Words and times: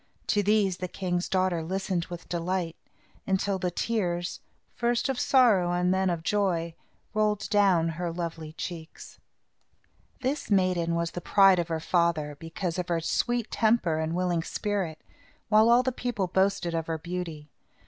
To 0.33 0.41
these 0.41 0.77
the 0.77 0.87
king's 0.87 1.29
daughter 1.29 1.61
listened 1.61 2.05
with 2.05 2.27
delight, 2.27 2.75
until 3.27 3.59
the 3.59 3.69
tears, 3.69 4.39
first 4.73 5.09
of 5.09 5.19
sorrow 5.19 5.71
and 5.73 5.93
then 5.93 6.09
of 6.09 6.23
joy, 6.23 6.73
rolled 7.13 7.47
down 7.51 7.89
her 7.89 8.11
lovely 8.11 8.51
cheeks. 8.53 9.19
This 10.21 10.49
maiden 10.49 10.95
was 10.95 11.11
the 11.11 11.21
pride 11.21 11.59
of 11.59 11.67
her 11.67 11.79
father, 11.79 12.35
because 12.39 12.79
of 12.79 12.87
her 12.87 12.99
sweet 12.99 13.51
temper 13.51 13.99
and 13.99 14.15
willing 14.15 14.41
spirit, 14.41 14.99
while 15.49 15.69
all 15.69 15.83
the 15.83 15.91
people 15.91 16.25
boasted 16.25 16.73
of 16.73 16.87
her 16.87 16.97
beauty. 16.97 17.51